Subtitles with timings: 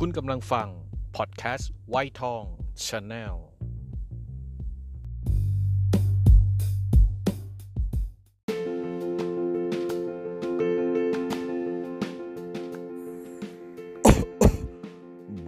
[0.00, 0.68] คุณกำลังฟัง
[1.16, 2.44] พอดแคสต์ไวท์ทอง
[2.86, 3.36] channel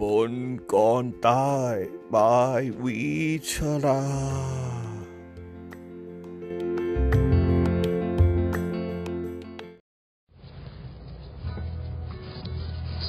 [0.01, 0.33] บ่น
[0.73, 2.99] ก่อนตาย by วี
[3.51, 3.53] ช
[3.85, 4.03] รา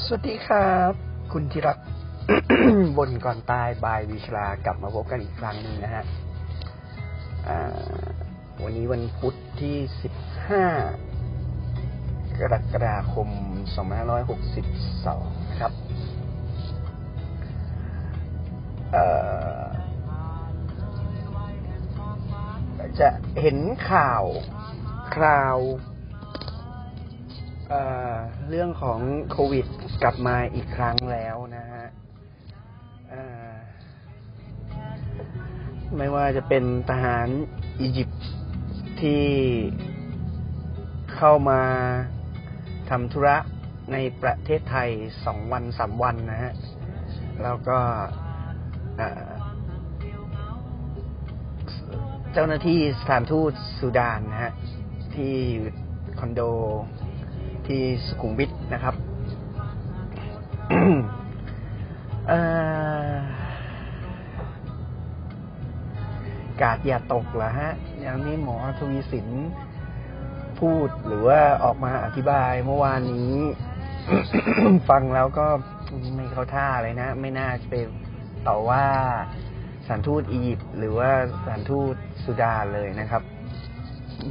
[0.02, 1.78] สวัสดีครับ คุณที่รัก
[2.98, 6.04] บนก่อนตายบายวิชรากลับมาพบกันอีกครั้งหนึ่งนะฮะ
[8.62, 9.76] วันนี้วันพุธที่
[11.26, 13.28] 15 กรกฎาคม
[14.58, 15.72] 2562 นะครับ
[23.00, 23.08] จะ
[23.40, 23.58] เห็น
[23.90, 24.24] ข่าว
[25.14, 25.58] คราว
[27.68, 29.00] เเรื่องของ
[29.30, 29.66] โควิด
[30.02, 31.84] กลับมาอีกครั้งแล้วนะฮะ
[35.96, 37.28] ไม่ว่าจะเป็นทหาร
[37.80, 38.24] อียิปต์
[39.00, 39.24] ที่
[41.14, 41.62] เข้ามา
[42.90, 43.36] ทำธุระ
[43.92, 44.90] ในประเทศไทย
[45.24, 46.52] สองวันสามวันนะฮะ
[47.42, 47.78] แล้วก็
[52.32, 54.52] เจ้าหน้าที่สถานทูตสุดานนะฮะ
[55.14, 55.66] ที่อยู่
[56.20, 56.40] คอนโด
[57.66, 58.94] ที่สุขุมวิทนะครับ
[66.60, 69.28] กาดอย่าตกเหรอฮะ อย่างนี้หมอทวีสิน
[70.60, 73.36] พูดหรือว่าออกมาอธิบายเมื่อวานนี้
[74.88, 75.46] ฟังแล้วก็
[76.16, 77.74] ไม่เข้าท่าเลยนะ ไม่น่าจะไป
[78.48, 78.84] ต่อว่า
[79.86, 81.10] สถานทูตอียิปต์หรือว่า
[81.42, 83.22] สถานทูตสุดานเลยนะครับ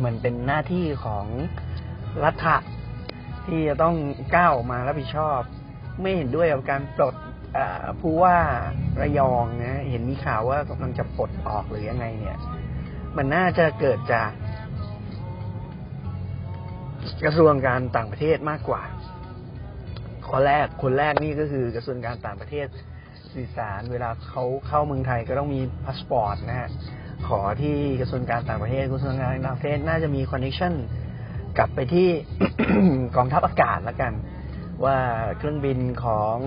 [0.03, 1.25] มันเป็นหน้าที่ของ
[2.23, 2.57] รัฐะ
[3.45, 3.95] ที่จะต้อง
[4.35, 5.39] ก้าวมารับผิดชอบ
[6.01, 7.15] ไม่เห็นด้วยกับการปลด
[7.99, 8.37] ผู้ว่า
[9.01, 12.37] ระยองนะเห็นมีข่าวว่ากำลังจะปลดออกหรือยังไง เนี่ย
[13.17, 14.29] มันน่าจะเกิดจาก
[17.25, 18.81] กระทรวงการต่างประเทศมากกว่า
[20.27, 22.67] ข้อแรกคนแรกนี่ก็คือกระทรวงการต่างประเทศ
[23.33, 26.69] สื่อสาร เวลาเขาเข้าเมืองไทยก็ต้องมีพาสปอร์ตนะฮะ
[27.27, 30.73] ขอที่กระทรวงการต่างประเทศกระทรวงการต่างประเทศน่าจะมี connection
[31.57, 32.09] กลับไปที่
[33.15, 34.13] กองทัพอากาศแล้วกัน
[34.85, 34.97] ว่า
[35.37, 36.37] เครื่องบินของ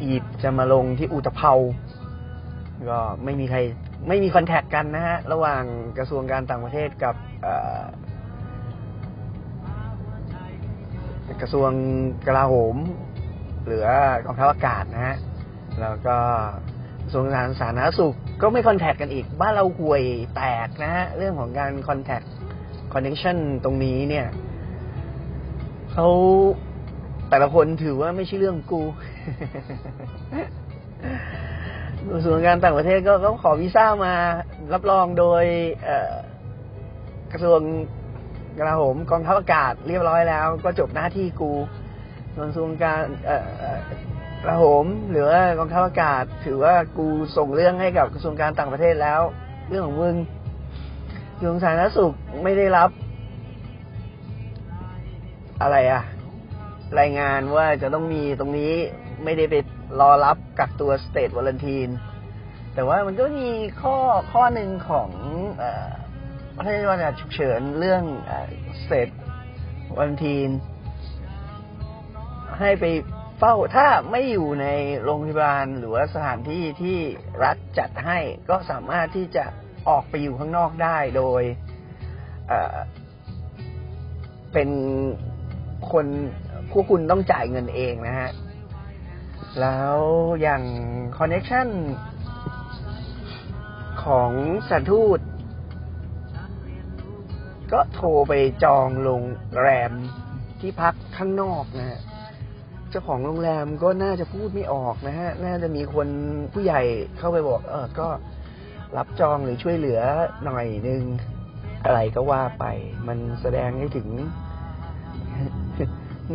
[0.00, 1.52] อียิปต์จะมาลงที่อู่ตะเภา
[2.90, 3.58] ก็ไม่มีใคร
[4.08, 5.62] ไม่มี contact กันนะฮะ ระหว่าง
[5.98, 7.14] กระทรวงการต่างประเทศกับ
[11.40, 11.70] กระทรวง
[12.26, 12.76] กลาโหม
[13.66, 13.86] หรือ
[14.24, 15.16] กองทัพอากาศนะฮะ
[15.80, 16.16] แล้วก็
[17.04, 17.24] กระทรวง
[17.60, 20.02] สาธารณสุขก็ไม่ contact กันอีก บ้านเราห่วย
[20.36, 22.22] แตกนะฮะ เรื่องของการ contact
[22.92, 24.26] connection ตรงนี้เนี่ย
[25.92, 26.08] เขา
[27.32, 28.82] แต่ละคนถือว่าไม่ใช่เรื่องกู
[32.12, 34.14] กระทรวงการต่างประเทศก็ก็ขอวีซ่ามา
[34.72, 35.44] รับรองโดย
[37.32, 37.60] กระทรวง
[38.58, 41.52] กลาโหมกองทัพอากาศเรียบร้อยแล้ว ก็จบหน้าที่กู
[42.36, 43.02] กระทรวงการ
[44.42, 47.06] กลาโหมหรือว่ากองทัพอากาศ ถือว่ากู
[47.36, 49.20] ส่งเรื่องให้กับกระทรวงการต่างประเทศแล้ว
[49.68, 50.16] เรื่องของมึง
[51.36, 52.90] กระทรวงสาธารณสุขไม่ได้รับ
[55.64, 56.02] อะไรอะ
[57.00, 58.74] รายงานว่าจะต้องมีตรงนี้
[59.24, 59.54] ไม่ได้ไป
[60.00, 61.88] รอรับกักตัวสเตทวอลันทีน
[62.74, 63.50] แต่ว่ามันก็มี
[63.82, 63.96] ข้อ
[64.32, 65.10] ข้อหนึ่งของ
[65.58, 65.90] เอ่อ
[66.56, 68.02] พระราชบัญญัติฉุกเฉินเรื่อง
[68.82, 69.08] สเตท
[69.96, 70.50] วอลันทีน
[72.58, 72.84] ให้ไป
[73.38, 74.66] เฝ้าถ้าไม่อยู่ใน
[75.02, 76.98] โรงพยาบาลหรือว่าสถานที่ที่
[77.44, 78.18] รัฐจัดให้
[78.50, 79.44] ก็สามารถที่จะ
[79.88, 81.42] ออกไปอยู่ข้างนอกได้โดย
[84.52, 84.70] เป็น
[85.92, 86.06] คน
[86.72, 88.30] พวกคุณต้องจ่ายเงินเองนะฮะ
[89.60, 89.98] แล้ว
[90.40, 90.62] อย่าง
[91.16, 91.68] คอนเน c t ชัน
[94.04, 94.30] ของ
[94.68, 95.20] สถานทูต
[97.72, 98.32] ก็โทรไป
[98.64, 99.22] จองโรง
[99.60, 99.92] แรม
[100.60, 102.00] ที่พักข้างนอกนะฮะ
[102.90, 106.08] เจ้าของโรงแรมก็น่าจะพูดไม่ออกนะฮะ น่าจะมีคน
[106.52, 106.82] ผู้ใหญ่
[107.18, 108.08] เข้าไปบอก เออ ก็
[108.96, 110.00] รับจองหรือช่วยเหลือ
[110.44, 111.02] หน่อยนึง
[111.84, 112.64] อะไรก็ว่าไป
[113.08, 114.08] มันแสดงให้ถึง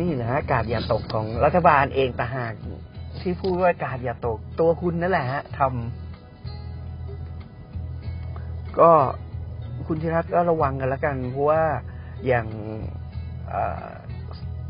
[0.00, 2.54] นี่นะกาดอย่าตกของรัฐบาลเองต่างหาก
[3.20, 8.90] ที่พูดว่ากาดอย่าตกตัวคุณนั่นแหละฮะทำก็
[9.86, 11.64] คุณธิรัตน์ก็ระวังกันแล้วกัน เพราะว่า
[12.26, 12.46] อย่าง
[13.48, 13.92] เอ่อ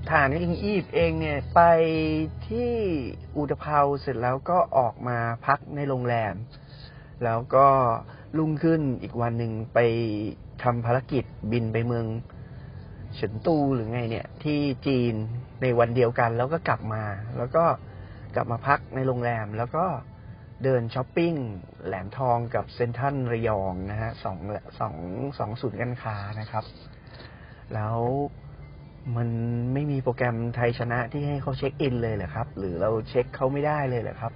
[0.09, 1.61] ทารอิงอีบเองเนี่ย ไป
[2.49, 2.73] ที่
[3.37, 6.35] อุตภเปาเสร็จแล้วก็ออกมาพักในโรงแรม
[7.25, 7.67] แล้วก็
[8.39, 9.79] รุ่งขึ้นอีกวันหนึ่งไป
[10.63, 12.07] ทำภารกิจบินไปเมือง
[13.19, 15.15] เฉินตูหรือไงเนี่ย ที่จีน
[15.62, 17.05] ในวันเดียวกัน แล้วก็กลับมา
[17.37, 17.65] แล้วก็
[18.35, 19.85] กลับมาพักในโรงแรม แล้วก็
[20.65, 21.35] เดินช้อปปิ้ง
[21.87, 24.38] แหลมทองกับเซนทัลระยองนะฮะสอง
[24.81, 24.94] สอง
[25.38, 26.65] สองศูนย์การค้านะครับ
[27.75, 27.97] แล้ว
[29.17, 29.29] มัน
[29.73, 34.32] ไม่มีโปรแกรมไทยชนะที่ให้เขาเช็คอินเลยเหรอครับ หรือเราเช็คเขาไม่ได้เลยเหรอครับ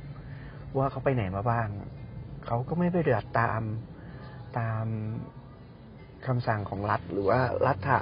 [0.76, 1.68] ว่าเขาไปไหนมาบ้าง
[2.46, 3.62] เขาก็ไม่ไปเดือดตาม
[4.58, 4.86] ตาม
[6.26, 7.98] คำสั่งของรัฐหรือว่ารัฐะ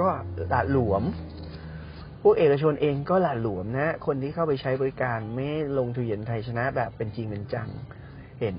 [0.00, 0.08] ก็
[0.50, 1.04] หละหลวม
[2.22, 5.48] พวกเอกชนเองก็หละหลวมนะ คนที่เข้าไปใช้บริการไม่
[5.78, 7.68] ลงทะเบียนไทยชนะแบบเป็นจริงเป็นจัง
[8.40, 8.58] เห็น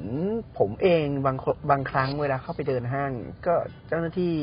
[0.58, 1.38] ผมเองบาง
[1.70, 3.12] บางครั้งเวลาเข้าไปเดินห้าง
[3.46, 3.56] ก็
[3.88, 4.34] เจ้าหน้าที่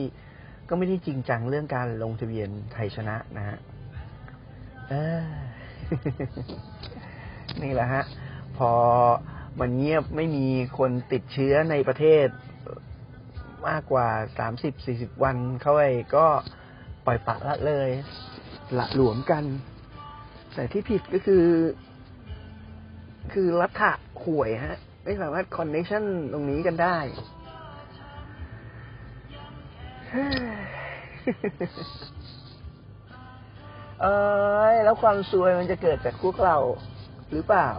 [0.68, 3.58] ก็ไม่ได้จริงจังเรื่องการลงทะเบียนไทยชนะนะฮะ
[7.62, 8.04] นี่แหละฮะ
[8.56, 8.70] พอ
[9.60, 10.46] มันเงียบไม่มี
[10.78, 12.26] คนติดเชื้อในประเทศ
[13.68, 14.08] มากกว่า
[14.38, 15.82] สามสิบสี่สิบวันเข้าไป
[16.16, 16.26] ก็
[17.06, 17.90] ปล่อยปละละเลย
[18.78, 19.44] ละหลวมกัน
[20.54, 21.46] แต่ที่ผิดก็คือ
[23.32, 23.92] คือรัฐะ
[24.24, 26.96] ห่วยฮะ ไม่สามารถคอนเนคชั่นตรงนี้กันได้
[34.02, 34.06] เอ
[34.72, 36.56] ยแล้วความซวยมันจะเกิดจากพวกเรา
[37.32, 37.70] หรือเปล่า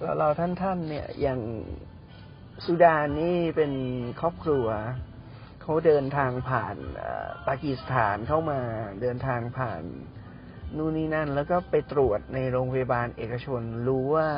[0.00, 1.40] เราเราท่านท่านเนี่ยอย่าง
[2.64, 3.72] สุดานนี่เป็น
[4.20, 4.66] ครอบครัว
[5.68, 6.76] เขาเดินทางผ่าน
[7.48, 8.60] ปากีสถานเข้ามา
[9.02, 9.82] เดินทางผ่าน
[10.76, 14.28] นู่นนี่นั่น แล้วก็ไปตรวจในโรงพยาบาลเอกชน รู้ว่า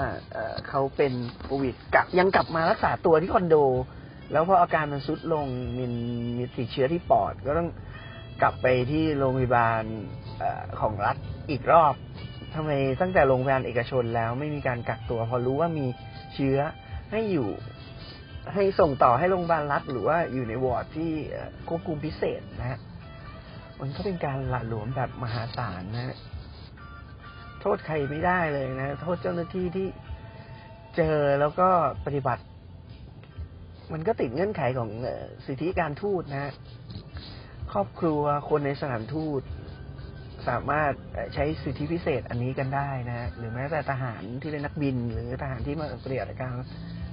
[0.69, 3.57] เขาเป็นโควิดกลับยังกลับมารักษาตัวที่คอนโด
[4.33, 5.47] แล้วพออาการมันซุดลง
[5.77, 5.85] มี
[6.39, 7.69] มีติดเชื้อที่ปอด ก็ต้อง
[8.43, 9.83] กลับไปที่โรงพยาบาล
[10.43, 10.45] อ
[10.81, 11.17] ของรัฐ
[11.51, 11.95] อีกรอบ
[12.55, 12.71] ทำไม
[13.01, 15.87] ตั้งแต่โรงพยาบาลเอกชนแล้วไม่มีการกักตัว พอรู้ว่ามี
[16.35, 16.59] เชื้อ
[17.11, 17.51] ให้อยู่
[18.55, 21.12] ให้ส่งต่อให้โรงพยาบาลรัฐหรือว่าอยู่ในวอร์ดที่
[21.69, 22.79] ควบคุมพิเศษนะฮะ
[23.81, 26.17] มันก็เป็นการหละหลวมแบบมหาศาลนะ
[27.61, 29.89] โทษใครไม่ได้เลยนะ โทษเจ้าหน้าที่ที่
[30.97, 31.69] เจอแล้วก็
[32.06, 32.43] ปฏิบัติ
[33.93, 34.91] มันก็ติดเงื่อนไขของ
[35.47, 36.53] สิทธิการทูตนะ
[37.73, 39.43] ครอบครัวคนในสถานทูต
[40.49, 40.93] สามารถ
[41.35, 46.55] ใช้สิทธิพิเศษอันนี้กันได้นะ หรือแม้แต่ทหารที่เป็นนักบิน หรือทหารที่มาปฏิบัติการ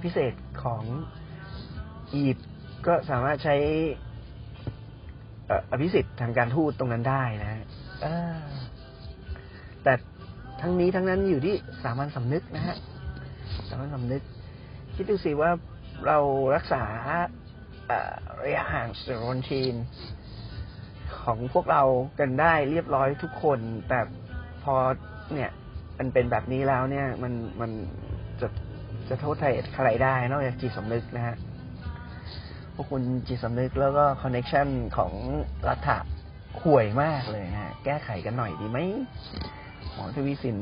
[0.04, 0.34] พิเศษ
[0.64, 0.84] ของ
[2.14, 2.48] อียิปต์
[2.88, 3.56] ก็สามารถใช้
[5.72, 7.62] อภิสิทธิ์ทางการทูตตรงนั้นได้นะ
[9.84, 9.94] แต่
[10.62, 12.78] ทั้งนี้ทั้งนั้นอยู่ที่สามัญสำนึกนะฮะ
[13.70, 14.24] สามัญสำนึก
[14.96, 15.52] คิดดูสิว่า
[16.08, 16.18] เรา
[16.56, 16.84] รักษา
[18.44, 19.76] ระยะห่างสเตอรอนทีน
[21.22, 21.84] ของพวกเรา
[22.20, 23.60] กันได้เรียบร้อยทุกคน
[23.90, 24.00] แต่
[24.64, 24.76] พอ
[25.34, 25.52] เนี่ย
[26.00, 27.72] มันเป็นแบบนี้แล้วเนี่ย มันมัน
[28.42, 28.48] จะ
[29.10, 29.36] จะโทษ
[29.74, 31.36] ใครได้ นอกจากจิตสำนึกนะฮะ
[32.76, 34.68] พวกคุณจิตสำนึกแล้วก็คอนเน็ชัน
[34.98, 35.14] ของ
[35.68, 35.98] รัฐะ
[36.62, 38.78] ห่วยมากเลยนะแก้ไขกันหน่อยดีไหม
[39.94, 40.58] หมอทวีสิน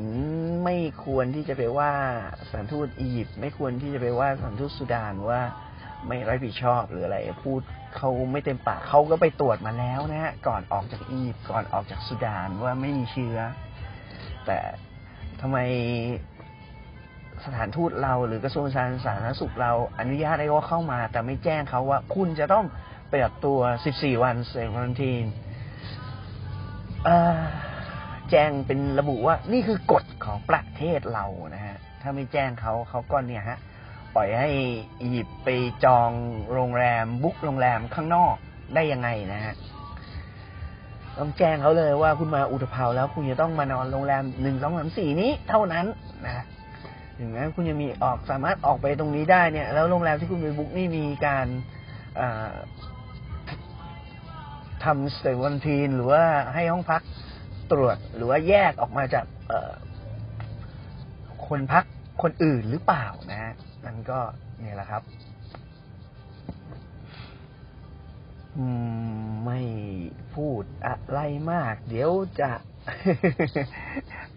[0.64, 1.92] ไม่ควรที่จะไปว่า
[2.48, 5.40] สถานทูตอียิปต์ไม่ควรที่จะไปว่าสถานทูตสุดานว่า
[6.08, 7.60] ไม่รับผิดชอบหรืออะไร พูด
[7.96, 13.38] เขาไม่เต็มปากเขาก็ไปตรวจมาแล้วนะฮะก่อนออกจากอียิปต์ก่อนออกจากสุดานว่าไม่มีเชื้อ
[14.46, 14.58] แต่
[15.40, 15.58] ทำไม
[17.44, 18.82] สถานทูตเราหรือกระทรวงสา
[19.16, 22.66] ธารณสุขเราอนุญาตให้เขาเข้ามา แต่ไม่แจ้งเขาว่าคุณจะต้อง
[23.08, 23.60] ไปกักตัว
[23.92, 25.24] 14 วันเซฟรันทีน
[28.30, 33.58] แจ้งเป็นระบุว่านี่คือกฎของประเทศเรานะฮะ ถ้าไม่แจ้งเขาเขาก็เนี่ยฮะ
[34.14, 34.50] ปล่อยให้
[35.00, 35.48] อียิปต์ไป
[35.84, 36.10] จอง
[36.52, 38.34] โรงแรม บุ๊กโรงแรมข้างนอก
[38.74, 39.54] ได้ยังไงนะฮะ
[41.18, 45.86] ต้องแจ้งเขาเลยว่าคุณมาอุตภาวแล้ว คุณจะต้องมานอนโรงแรมหนึ่งสองสามสี่นี้เท่านั้น
[46.24, 46.44] นะ
[47.18, 51.46] ถึงแม้คุณจะมีออกสามารถออกไปตรงนี้ได้เนี่ย แล้วโรงแรมที่คุณไปบุ๊กนี่มีการ
[54.84, 57.02] ทำสเตย์วันทีนหรือว่าให้ห้องพัก
[57.72, 59.26] ตรวจหรือว่าแยกออกมาจาก
[61.48, 61.84] คนพัก
[62.22, 63.52] คนอื่นหรือเปล่านะ
[63.84, 64.20] นั่นก็
[64.60, 65.02] เนี่ยแหละครับ
[69.44, 69.60] ไม่
[70.34, 71.18] พูดอะไร
[71.50, 72.50] มาก เดี๋ยวจะ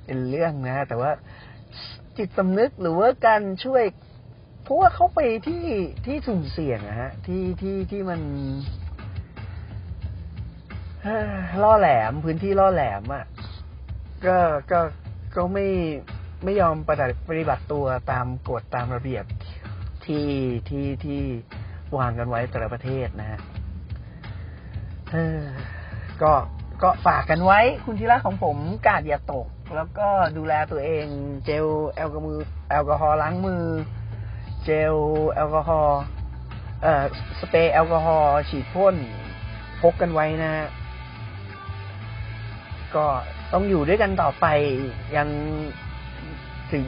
[0.03, 1.11] เป็นเรื่องนะ แต่ว่า
[2.17, 3.83] จิตสำนึกหรือว่าการช่วย
[4.63, 5.65] เพราะว่าเขาไปที่
[6.05, 8.21] ที่สุ่มเสี่ยงนะฮะ ที่ที่ที่มัน
[11.63, 13.25] ล่อแหลมพื้นที่ล่อแหลมอะ
[14.25, 14.37] ก็
[14.71, 14.79] ก็
[15.35, 15.67] ก็ไม่
[16.43, 16.75] ไม่ยอม
[17.27, 19.25] ปฏิบัติตัวตามกฎตามระเบียบ
[20.05, 20.27] ที่
[20.69, 21.21] ที่ที่
[21.97, 23.39] วางกันไว้แต่ละประเทศนะฮะ
[26.21, 26.33] ก็
[26.83, 28.57] ก็ฝากกันไว้ คุณทีละของผม
[28.87, 30.07] กาดอย่าตก แล้วก็
[30.37, 31.05] ดูแลตัวเอง
[31.45, 33.63] เจลแอลกอฮอล์แอลกอฮอล์ล้างมือ
[34.63, 34.95] เจล
[35.31, 36.01] แอลกอฮอล์
[36.81, 37.03] เอ่อ
[37.39, 38.95] สเปรย์แอลกอฮอล์ฉีดพ่น
[39.81, 40.51] พกกันไว้นะ
[42.95, 43.05] ก็
[43.53, 44.45] ต้องอยู่ด้วยกันต่อไป
[45.15, 45.27] ยัง
[46.73, 46.87] ถึง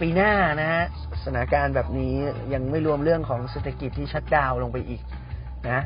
[0.00, 0.84] ปีหน้านะฮะ
[1.22, 2.14] สถานการณ์แบบนี้
[2.52, 5.02] ยังไม่รวมเรื่องของเศรษฐกิจที่ชัดดาวลงไปอีก
[5.70, 5.80] นะ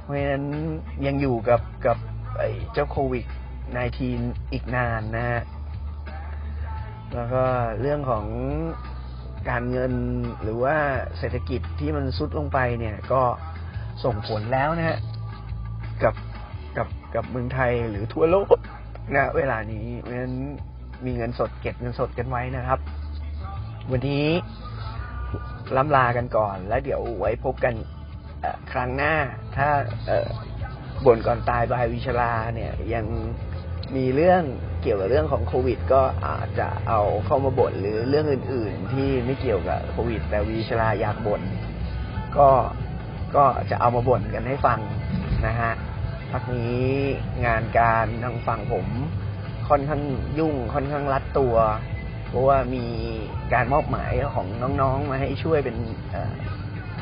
[0.00, 0.44] เพราะฉะนั้น
[1.06, 1.96] ยังอยู่กับกับ
[2.38, 3.24] ไอ้เจ้าโควิด
[3.88, 5.40] -19 อีกนานนะฮะ
[7.14, 7.44] แล้วก็
[7.80, 8.26] เรื่องของ
[9.50, 9.92] การเงิน
[10.42, 10.76] หรือว่า
[11.18, 13.22] เศรษฐกิจที่มันซุดลงไปเนี่ยก็
[14.04, 14.98] ส่งผลแล้วนะฮะ
[16.02, 16.14] กับ
[16.76, 18.46] กับกับเมืองไทยหรือทั่วโลก
[19.14, 20.34] นะเวลานี้เพราะฉะนั้น
[21.04, 22.78] มีเงินสดเก็บเงินสดกันไว้นะครับ
[23.90, 24.26] วันนี้
[25.76, 27.74] ล้ำลากันก่อน แล้วเดี๋ยวไว้พบกัน
[28.72, 29.14] ครั้งหน้า
[29.56, 29.68] ถ้า
[31.04, 33.04] บ่นก่อนตายบายวิชลาเนี่ยยัง
[33.96, 34.42] มีเรื่อง
[34.82, 41.42] เกี่ยวกับเรื่องของโควิด ก็อาจจะเอาเข้ามาบ่นหรือเรื่องอื่น ๆ ที่ไม่เกี่ยวกับโควิด แต่วิชลาอยากบ่น
[42.36, 42.48] ก็
[43.36, 44.80] ก็จะเอามาบ่นกันให้ฟัง
[45.46, 45.72] นะฮะ
[46.30, 46.86] พักนี้
[47.46, 48.86] งานการทางฝั่งผม
[49.68, 50.02] ค่อนข้าง
[50.38, 51.54] ยุ่งค่อนข้างรัดตัว
[52.28, 52.84] เพราะว่ามี
[53.54, 54.46] การมอบหมายของ
[54.80, 55.76] น้องๆมาให้ช่วยเป็น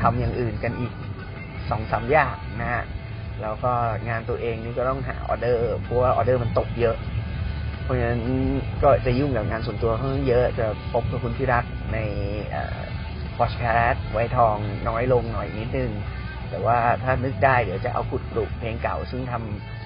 [0.01, 0.93] ทำอย่างอื่นกันอีก
[1.71, 2.85] สองสามอย่างนะฮะ
[3.43, 3.73] แล้วก็
[4.09, 6.97] งานตัวเองนี่ก็ต้องหาออเดอร์เพราะว่าออเดอร์มันตกเยอะ
[7.83, 8.21] เพราะฉะนั้น
[8.83, 11.99] ก็จะยุ่งกับงานส่วนตัวค่อนข้างเยอะจะพบกับคุณพิรักใน
[13.37, 14.57] พอดแคสไวทอง
[14.89, 15.93] น้อยลงหน่อยนิดนึง
[16.51, 19.35] แต่ว่าถ้านึกได้เดี๋ยวจะเอาขุดกลุ่เพลงเก่า ซึ่งท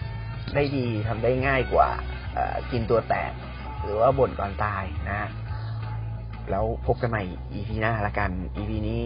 [0.01, 1.89] ำได้ดีทำได้ง่ายกว่า
[2.73, 3.33] กินตัวแตก
[3.83, 5.29] หรือว่าบ่นก่อนตายนะ
[6.51, 9.01] แล้วพบกันใหม่ EP หน้าละกัน EP นี้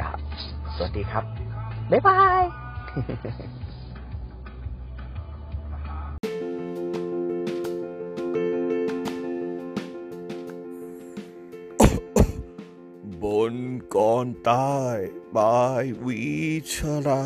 [0.00, 0.18] กับ
[0.76, 1.24] สวัสดีครับ
[1.90, 2.42] บ๊ายบาย
[14.32, 14.98] ก่อนตาย
[15.36, 16.20] บายวิ
[16.72, 16.74] ช
[17.06, 17.24] รา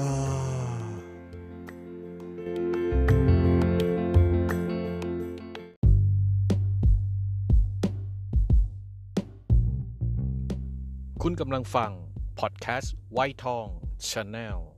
[11.23, 11.93] คุณกำลังฟัง
[12.39, 13.67] พอดแคสต์ไวทอง
[14.09, 14.76] ชาแนล